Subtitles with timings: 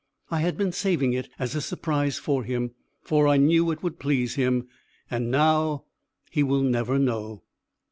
[0.31, 2.71] I had been saving it as a surprise for him,
[3.03, 4.67] for I knew it would please him.
[5.11, 5.83] And now
[6.31, 7.43] he will never know.